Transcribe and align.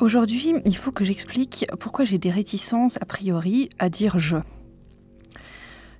Aujourd'hui, 0.00 0.54
il 0.64 0.76
faut 0.76 0.92
que 0.92 1.04
j'explique 1.04 1.66
pourquoi 1.80 2.04
j'ai 2.04 2.18
des 2.18 2.30
réticences 2.30 2.98
a 3.00 3.04
priori 3.04 3.68
à 3.80 3.88
dire 3.88 4.20
je. 4.20 4.36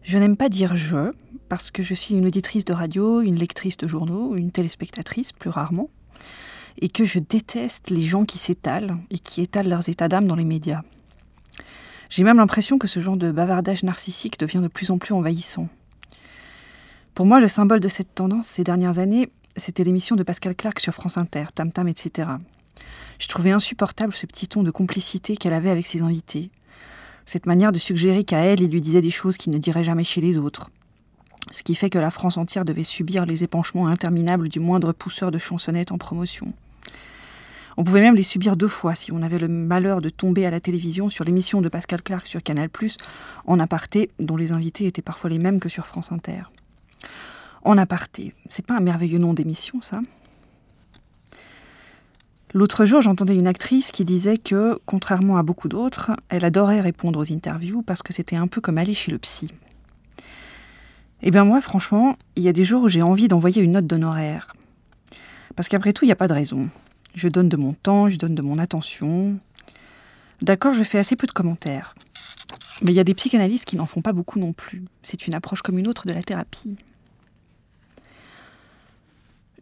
Je 0.02 0.18
n'aime 0.18 0.36
pas 0.36 0.48
dire 0.48 0.76
je, 0.76 1.10
parce 1.48 1.72
que 1.72 1.82
je 1.82 1.94
suis 1.94 2.14
une 2.14 2.26
auditrice 2.26 2.64
de 2.64 2.72
radio, 2.72 3.22
une 3.22 3.34
lectrice 3.34 3.76
de 3.76 3.88
journaux, 3.88 4.36
une 4.36 4.52
téléspectatrice 4.52 5.32
plus 5.32 5.50
rarement, 5.50 5.90
et 6.80 6.88
que 6.88 7.04
je 7.04 7.18
déteste 7.18 7.90
les 7.90 8.02
gens 8.02 8.24
qui 8.24 8.38
s'étalent 8.38 8.96
et 9.10 9.18
qui 9.18 9.40
étalent 9.40 9.68
leurs 9.68 9.88
états 9.88 10.08
d'âme 10.08 10.26
dans 10.26 10.36
les 10.36 10.44
médias. 10.44 10.82
J'ai 12.08 12.22
même 12.22 12.36
l'impression 12.36 12.78
que 12.78 12.86
ce 12.86 13.00
genre 13.00 13.16
de 13.16 13.32
bavardage 13.32 13.82
narcissique 13.82 14.38
devient 14.38 14.60
de 14.62 14.68
plus 14.68 14.92
en 14.92 14.98
plus 14.98 15.12
envahissant. 15.12 15.68
Pour 17.14 17.26
moi, 17.26 17.40
le 17.40 17.48
symbole 17.48 17.80
de 17.80 17.88
cette 17.88 18.14
tendance 18.14 18.46
ces 18.46 18.62
dernières 18.62 19.00
années, 19.00 19.28
c'était 19.56 19.82
l'émission 19.82 20.14
de 20.14 20.22
Pascal 20.22 20.54
Clark 20.54 20.78
sur 20.78 20.94
France 20.94 21.18
Inter, 21.18 21.46
Tam 21.52 21.72
Tam, 21.72 21.88
etc. 21.88 22.28
Je 23.18 23.26
trouvais 23.26 23.50
insupportable 23.50 24.12
ce 24.12 24.26
petit 24.26 24.48
ton 24.48 24.62
de 24.62 24.70
complicité 24.70 25.36
qu'elle 25.36 25.52
avait 25.52 25.70
avec 25.70 25.86
ses 25.86 26.02
invités. 26.02 26.50
Cette 27.26 27.46
manière 27.46 27.72
de 27.72 27.78
suggérer 27.78 28.24
qu'à 28.24 28.38
elle, 28.38 28.60
il 28.60 28.70
lui 28.70 28.80
disait 28.80 29.00
des 29.00 29.10
choses 29.10 29.36
qu'il 29.36 29.52
ne 29.52 29.58
dirait 29.58 29.84
jamais 29.84 30.04
chez 30.04 30.20
les 30.20 30.38
autres. 30.38 30.70
Ce 31.50 31.62
qui 31.62 31.74
fait 31.74 31.90
que 31.90 31.98
la 31.98 32.10
France 32.10 32.36
entière 32.36 32.64
devait 32.64 32.84
subir 32.84 33.26
les 33.26 33.42
épanchements 33.42 33.86
interminables 33.86 34.48
du 34.48 34.60
moindre 34.60 34.92
pousseur 34.92 35.30
de 35.30 35.38
chansonnettes 35.38 35.92
en 35.92 35.98
promotion. 35.98 36.46
On 37.76 37.84
pouvait 37.84 38.00
même 38.00 38.16
les 38.16 38.24
subir 38.24 38.56
deux 38.56 38.68
fois 38.68 38.94
si 38.94 39.12
on 39.12 39.22
avait 39.22 39.38
le 39.38 39.46
malheur 39.46 40.00
de 40.00 40.08
tomber 40.08 40.44
à 40.46 40.50
la 40.50 40.58
télévision 40.58 41.08
sur 41.08 41.24
l'émission 41.24 41.60
de 41.60 41.68
Pascal 41.68 42.02
Clark 42.02 42.26
sur 42.26 42.42
Canal+, 42.42 42.70
en 43.46 43.60
aparté, 43.60 44.10
dont 44.18 44.36
les 44.36 44.50
invités 44.50 44.86
étaient 44.86 45.00
parfois 45.00 45.30
les 45.30 45.38
mêmes 45.38 45.60
que 45.60 45.68
sur 45.68 45.86
France 45.86 46.10
Inter. 46.10 46.42
En 47.62 47.78
aparté, 47.78 48.34
c'est 48.48 48.66
pas 48.66 48.76
un 48.76 48.80
merveilleux 48.80 49.18
nom 49.18 49.32
d'émission, 49.32 49.80
ça 49.80 50.00
L'autre 52.54 52.86
jour, 52.86 53.02
j'entendais 53.02 53.36
une 53.36 53.46
actrice 53.46 53.92
qui 53.92 54.06
disait 54.06 54.38
que, 54.38 54.78
contrairement 54.86 55.36
à 55.36 55.42
beaucoup 55.42 55.68
d'autres, 55.68 56.12
elle 56.30 56.44
adorait 56.44 56.80
répondre 56.80 57.20
aux 57.20 57.32
interviews 57.32 57.82
parce 57.82 58.02
que 58.02 58.14
c'était 58.14 58.36
un 58.36 58.46
peu 58.46 58.62
comme 58.62 58.78
aller 58.78 58.94
chez 58.94 59.12
le 59.12 59.18
psy. 59.18 59.52
Eh 61.20 61.30
bien 61.30 61.44
moi, 61.44 61.60
franchement, 61.60 62.16
il 62.36 62.42
y 62.42 62.48
a 62.48 62.52
des 62.52 62.64
jours 62.64 62.84
où 62.84 62.88
j'ai 62.88 63.02
envie 63.02 63.28
d'envoyer 63.28 63.60
une 63.60 63.72
note 63.72 63.86
d'honoraire. 63.86 64.54
Parce 65.56 65.68
qu'après 65.68 65.92
tout, 65.92 66.04
il 66.04 66.08
n'y 66.08 66.12
a 66.12 66.16
pas 66.16 66.28
de 66.28 66.32
raison. 66.32 66.70
Je 67.14 67.28
donne 67.28 67.48
de 67.48 67.56
mon 67.56 67.74
temps, 67.74 68.08
je 68.08 68.16
donne 68.16 68.34
de 68.34 68.42
mon 68.42 68.58
attention. 68.58 69.38
D'accord, 70.40 70.72
je 70.72 70.84
fais 70.84 70.98
assez 70.98 71.16
peu 71.16 71.26
de 71.26 71.32
commentaires. 71.32 71.94
Mais 72.80 72.92
il 72.92 72.94
y 72.94 73.00
a 73.00 73.04
des 73.04 73.14
psychanalystes 73.14 73.64
qui 73.64 73.76
n'en 73.76 73.86
font 73.86 74.02
pas 74.02 74.12
beaucoup 74.12 74.38
non 74.38 74.52
plus. 74.52 74.84
C'est 75.02 75.26
une 75.26 75.34
approche 75.34 75.62
comme 75.62 75.78
une 75.78 75.88
autre 75.88 76.06
de 76.06 76.14
la 76.14 76.22
thérapie. 76.22 76.76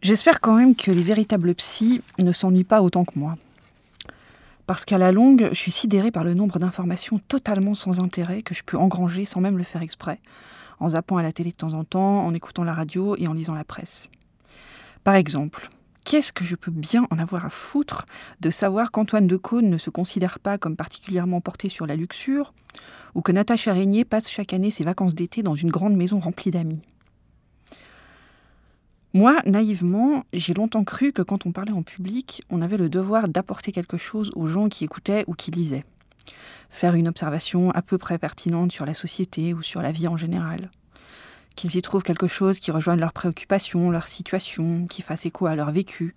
J'espère 0.03 0.41
quand 0.41 0.55
même 0.55 0.75
que 0.75 0.91
les 0.91 1.01
véritables 1.01 1.55
psys 1.55 2.03
ne 2.19 2.31
s'ennuient 2.31 2.63
pas 2.63 2.83
autant 2.83 3.03
que 3.03 3.17
moi. 3.17 3.35
Parce 4.67 4.85
qu'à 4.85 4.99
la 4.99 5.11
longue, 5.11 5.49
je 5.51 5.57
suis 5.57 5.71
sidérée 5.71 6.11
par 6.11 6.23
le 6.23 6.35
nombre 6.35 6.59
d'informations 6.59 7.17
totalement 7.17 7.73
sans 7.73 7.99
intérêt 7.99 8.43
que 8.43 8.53
je 8.53 8.63
peux 8.63 8.77
engranger 8.77 9.25
sans 9.25 9.41
même 9.41 9.57
le 9.57 9.63
faire 9.63 9.81
exprès, 9.81 10.19
en 10.79 10.89
zappant 10.89 11.17
à 11.17 11.23
la 11.23 11.31
télé 11.31 11.49
de 11.49 11.55
temps 11.55 11.73
en 11.73 11.83
temps, 11.83 12.25
en 12.25 12.35
écoutant 12.35 12.63
la 12.63 12.73
radio 12.73 13.15
et 13.17 13.27
en 13.27 13.33
lisant 13.33 13.55
la 13.55 13.63
presse. 13.63 14.07
Par 15.03 15.15
exemple, 15.15 15.67
qu'est-ce 16.05 16.31
que 16.31 16.43
je 16.43 16.55
peux 16.55 16.69
bien 16.69 17.07
en 17.09 17.17
avoir 17.17 17.45
à 17.45 17.49
foutre 17.49 18.05
de 18.39 18.51
savoir 18.51 18.91
qu'Antoine 18.91 19.25
Decaune 19.25 19.69
ne 19.69 19.79
se 19.79 19.89
considère 19.89 20.37
pas 20.37 20.59
comme 20.59 20.75
particulièrement 20.75 21.41
porté 21.41 21.69
sur 21.69 21.87
la 21.87 21.95
luxure, 21.95 22.53
ou 23.15 23.21
que 23.21 23.31
Natacha 23.31 23.73
Régnier 23.73 24.05
passe 24.05 24.29
chaque 24.29 24.53
année 24.53 24.69
ses 24.69 24.83
vacances 24.83 25.15
d'été 25.15 25.41
dans 25.41 25.55
une 25.55 25.71
grande 25.71 25.95
maison 25.95 26.19
remplie 26.19 26.51
d'amis? 26.51 26.81
Moi, 29.17 29.41
naïvement, 29.47 30.25
j'ai 30.31 30.53
longtemps 30.53 30.83
cru 30.83 31.11
que 31.11 31.23
quand 31.23 31.47
on 31.47 31.51
parlait 31.51 31.71
en 31.71 31.81
public, 31.81 32.43
on 32.51 32.61
avait 32.61 32.77
le 32.77 32.87
devoir 32.87 33.27
d'apporter 33.27 33.71
quelque 33.71 33.97
chose 33.97 34.29
aux 34.35 34.45
gens 34.45 34.69
qui 34.69 34.83
écoutaient 34.83 35.23
ou 35.25 35.33
qui 35.33 35.49
lisaient. 35.49 35.85
Faire 36.69 36.93
une 36.93 37.07
observation 37.07 37.71
à 37.71 37.81
peu 37.81 37.97
près 37.97 38.19
pertinente 38.19 38.71
sur 38.71 38.85
la 38.85 38.93
société 38.93 39.55
ou 39.55 39.63
sur 39.63 39.81
la 39.81 39.91
vie 39.91 40.07
en 40.07 40.17
général 40.17 40.69
qu'ils 41.55 41.75
y 41.75 41.81
trouvent 41.81 42.03
quelque 42.03 42.27
chose 42.27 42.59
qui 42.59 42.69
rejoigne 42.69 42.99
leurs 42.99 43.13
préoccupations, 43.13 43.89
leur 43.89 44.07
situation, 44.07 44.85
qui 44.85 45.01
fasse 45.01 45.25
écho 45.25 45.47
à 45.47 45.55
leur 45.55 45.71
vécu, 45.71 46.13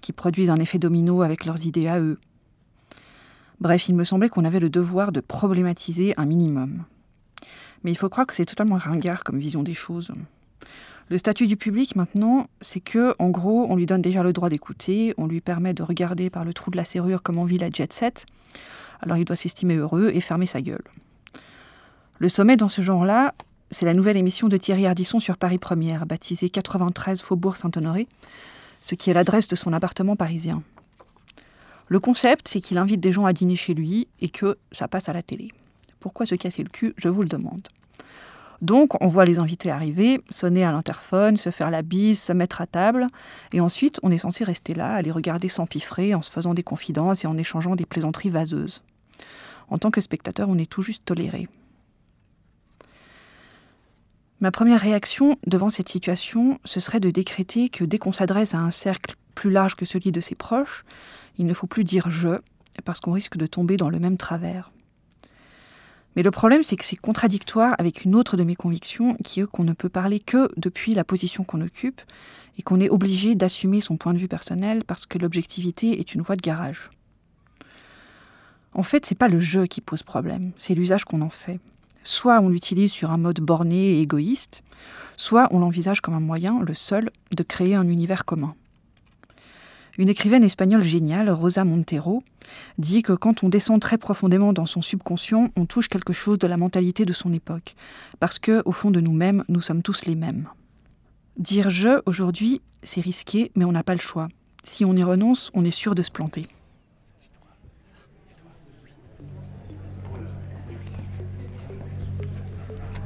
qui 0.00 0.12
produise 0.12 0.50
un 0.50 0.60
effet 0.60 0.78
domino 0.78 1.22
avec 1.22 1.46
leurs 1.46 1.66
idées 1.66 1.88
à 1.88 1.98
eux. 1.98 2.20
Bref, 3.60 3.88
il 3.88 3.96
me 3.96 4.04
semblait 4.04 4.28
qu'on 4.28 4.44
avait 4.44 4.60
le 4.60 4.70
devoir 4.70 5.10
de 5.10 5.18
problématiser 5.18 6.14
un 6.16 6.26
minimum. 6.26 6.84
Mais 7.82 7.90
il 7.90 7.96
faut 7.96 8.08
croire 8.08 8.28
que 8.28 8.36
c'est 8.36 8.44
totalement 8.44 8.76
ringard 8.76 9.24
comme 9.24 9.40
vision 9.40 9.64
des 9.64 9.74
choses. 9.74 10.12
Le 11.10 11.16
statut 11.16 11.46
du 11.46 11.56
public 11.56 11.96
maintenant, 11.96 12.48
c'est 12.60 12.80
que, 12.80 13.14
en 13.18 13.30
gros, 13.30 13.66
on 13.70 13.76
lui 13.76 13.86
donne 13.86 14.02
déjà 14.02 14.22
le 14.22 14.34
droit 14.34 14.50
d'écouter, 14.50 15.14
on 15.16 15.26
lui 15.26 15.40
permet 15.40 15.72
de 15.72 15.82
regarder 15.82 16.28
par 16.28 16.44
le 16.44 16.52
trou 16.52 16.70
de 16.70 16.76
la 16.76 16.84
serrure 16.84 17.22
comment 17.22 17.44
vit 17.44 17.56
la 17.56 17.70
jet 17.70 17.90
set, 17.92 18.26
alors 19.00 19.16
il 19.16 19.24
doit 19.24 19.36
s'estimer 19.36 19.76
heureux 19.76 20.10
et 20.12 20.20
fermer 20.20 20.46
sa 20.46 20.60
gueule. 20.60 20.84
Le 22.18 22.28
sommet 22.28 22.56
dans 22.56 22.68
ce 22.68 22.82
genre-là, 22.82 23.34
c'est 23.70 23.86
la 23.86 23.94
nouvelle 23.94 24.18
émission 24.18 24.48
de 24.48 24.56
Thierry 24.58 24.86
Ardisson 24.86 25.18
sur 25.18 25.38
Paris 25.38 25.58
Première, 25.58 26.04
baptisée 26.04 26.50
93 26.50 27.22
Faubourg 27.22 27.56
Saint-Honoré, 27.56 28.06
ce 28.82 28.94
qui 28.94 29.08
est 29.08 29.14
l'adresse 29.14 29.48
de 29.48 29.56
son 29.56 29.72
appartement 29.72 30.16
parisien. 30.16 30.62
Le 31.86 32.00
concept, 32.00 32.48
c'est 32.48 32.60
qu'il 32.60 32.76
invite 32.76 33.00
des 33.00 33.12
gens 33.12 33.24
à 33.24 33.32
dîner 33.32 33.56
chez 33.56 33.72
lui 33.72 34.08
et 34.20 34.28
que 34.28 34.58
ça 34.72 34.88
passe 34.88 35.08
à 35.08 35.14
la 35.14 35.22
télé. 35.22 35.52
Pourquoi 36.00 36.26
se 36.26 36.34
casser 36.34 36.62
le 36.62 36.68
cul? 36.68 36.92
Je 36.96 37.08
vous 37.08 37.22
le 37.22 37.28
demande. 37.28 37.66
Donc, 38.60 39.00
on 39.00 39.06
voit 39.06 39.24
les 39.24 39.38
invités 39.38 39.70
arriver, 39.70 40.20
sonner 40.30 40.64
à 40.64 40.72
l'interphone, 40.72 41.36
se 41.36 41.50
faire 41.50 41.70
la 41.70 41.82
bise, 41.82 42.20
se 42.20 42.32
mettre 42.32 42.60
à 42.60 42.66
table, 42.66 43.06
et 43.52 43.60
ensuite, 43.60 44.00
on 44.02 44.10
est 44.10 44.18
censé 44.18 44.42
rester 44.42 44.74
là, 44.74 44.94
à 44.94 45.02
les 45.02 45.12
regarder 45.12 45.48
s'empiffrer 45.48 46.14
en 46.14 46.22
se 46.22 46.30
faisant 46.30 46.54
des 46.54 46.64
confidences 46.64 47.24
et 47.24 47.28
en 47.28 47.38
échangeant 47.38 47.76
des 47.76 47.86
plaisanteries 47.86 48.30
vaseuses. 48.30 48.82
En 49.68 49.78
tant 49.78 49.90
que 49.90 50.00
spectateur, 50.00 50.48
on 50.48 50.58
est 50.58 50.70
tout 50.70 50.82
juste 50.82 51.04
toléré. 51.04 51.48
Ma 54.40 54.50
première 54.50 54.80
réaction 54.80 55.36
devant 55.46 55.68
cette 55.68 55.88
situation, 55.88 56.58
ce 56.64 56.80
serait 56.80 57.00
de 57.00 57.10
décréter 57.10 57.68
que 57.68 57.84
dès 57.84 57.98
qu'on 57.98 58.12
s'adresse 58.12 58.54
à 58.54 58.58
un 58.58 58.70
cercle 58.70 59.16
plus 59.34 59.50
large 59.50 59.74
que 59.74 59.84
celui 59.84 60.12
de 60.12 60.20
ses 60.20 60.34
proches, 60.34 60.84
il 61.38 61.46
ne 61.46 61.54
faut 61.54 61.66
plus 61.66 61.84
dire 61.84 62.10
je, 62.10 62.40
parce 62.84 63.00
qu'on 63.00 63.12
risque 63.12 63.36
de 63.36 63.46
tomber 63.46 63.76
dans 63.76 63.90
le 63.90 63.98
même 63.98 64.16
travers. 64.16 64.70
Mais 66.18 66.24
le 66.24 66.32
problème, 66.32 66.64
c'est 66.64 66.74
que 66.74 66.84
c'est 66.84 66.96
contradictoire 66.96 67.76
avec 67.78 68.02
une 68.02 68.16
autre 68.16 68.36
de 68.36 68.42
mes 68.42 68.56
convictions, 68.56 69.14
qui 69.22 69.38
est 69.38 69.46
qu'on 69.46 69.62
ne 69.62 69.72
peut 69.72 69.88
parler 69.88 70.18
que 70.18 70.50
depuis 70.56 70.92
la 70.92 71.04
position 71.04 71.44
qu'on 71.44 71.60
occupe, 71.60 72.00
et 72.58 72.62
qu'on 72.62 72.80
est 72.80 72.90
obligé 72.90 73.36
d'assumer 73.36 73.80
son 73.80 73.96
point 73.96 74.14
de 74.14 74.18
vue 74.18 74.26
personnel 74.26 74.82
parce 74.84 75.06
que 75.06 75.16
l'objectivité 75.16 76.00
est 76.00 76.16
une 76.16 76.22
voie 76.22 76.34
de 76.34 76.42
garage. 76.42 76.90
En 78.74 78.82
fait, 78.82 79.06
c'est 79.06 79.14
pas 79.14 79.28
le 79.28 79.38
jeu 79.38 79.66
qui 79.66 79.80
pose 79.80 80.02
problème, 80.02 80.50
c'est 80.58 80.74
l'usage 80.74 81.04
qu'on 81.04 81.22
en 81.22 81.30
fait. 81.30 81.60
Soit 82.02 82.40
on 82.40 82.48
l'utilise 82.48 82.90
sur 82.90 83.12
un 83.12 83.18
mode 83.18 83.38
borné 83.38 83.92
et 83.92 84.00
égoïste, 84.00 84.64
soit 85.16 85.46
on 85.52 85.60
l'envisage 85.60 86.00
comme 86.00 86.14
un 86.14 86.20
moyen, 86.20 86.60
le 86.60 86.74
seul, 86.74 87.10
de 87.30 87.44
créer 87.44 87.76
un 87.76 87.86
univers 87.86 88.24
commun. 88.24 88.56
Une 89.98 90.08
écrivaine 90.08 90.44
espagnole 90.44 90.84
géniale, 90.84 91.28
Rosa 91.28 91.64
Montero, 91.64 92.22
dit 92.78 93.02
que 93.02 93.12
quand 93.12 93.42
on 93.42 93.48
descend 93.48 93.80
très 93.80 93.98
profondément 93.98 94.52
dans 94.52 94.64
son 94.64 94.80
subconscient, 94.80 95.50
on 95.56 95.66
touche 95.66 95.88
quelque 95.88 96.12
chose 96.12 96.38
de 96.38 96.46
la 96.46 96.56
mentalité 96.56 97.04
de 97.04 97.12
son 97.12 97.32
époque, 97.32 97.74
parce 98.20 98.38
que, 98.38 98.62
au 98.64 98.70
fond 98.70 98.92
de 98.92 99.00
nous-mêmes, 99.00 99.44
nous 99.48 99.60
sommes 99.60 99.82
tous 99.82 100.06
les 100.06 100.14
mêmes. 100.14 100.48
Dire 101.36 101.68
je 101.68 102.00
aujourd'hui, 102.06 102.62
c'est 102.84 103.00
risqué, 103.00 103.50
mais 103.56 103.64
on 103.64 103.72
n'a 103.72 103.82
pas 103.82 103.94
le 103.94 104.00
choix. 104.00 104.28
Si 104.62 104.84
on 104.84 104.94
y 104.94 105.02
renonce, 105.02 105.50
on 105.52 105.64
est 105.64 105.72
sûr 105.72 105.96
de 105.96 106.02
se 106.02 106.12
planter. 106.12 106.46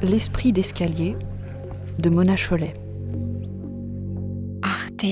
L'esprit 0.03 0.53
d'escalier 0.53 1.17
de 1.99 2.11
Mona 2.11 2.35
Cholet. 2.37 2.75
Arte 4.61 5.07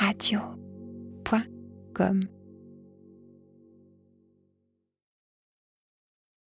Radio. 0.00 0.40
только 1.94 2.33